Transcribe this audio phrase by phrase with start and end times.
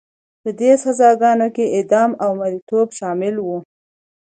[0.41, 3.57] په دې سزاګانو کې اعدام او مریتوب شامل وو.